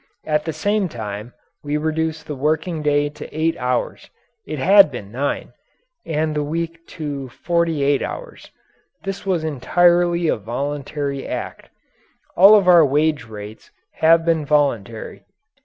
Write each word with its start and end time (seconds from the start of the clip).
At 0.25 0.45
the 0.45 0.51
same 0.51 0.89
time 0.89 1.35
we 1.63 1.77
reduced 1.77 2.25
the 2.25 2.33
working 2.35 2.81
day 2.81 3.07
to 3.09 3.31
eight 3.31 3.55
hours 3.59 4.09
it 4.47 4.57
had 4.57 4.89
been 4.89 5.11
nine 5.11 5.53
and 6.07 6.35
the 6.35 6.41
week 6.43 6.87
to 6.97 7.29
forty 7.29 7.83
eight 7.83 8.01
hours. 8.01 8.49
This 9.03 9.27
was 9.27 9.43
entirely 9.43 10.27
a 10.27 10.37
voluntary 10.37 11.27
act. 11.27 11.69
All 12.35 12.55
of 12.55 12.67
our 12.67 12.83
wage 12.83 13.25
rates 13.25 13.69
have 13.97 14.25
been 14.25 14.43
voluntary. 14.43 15.23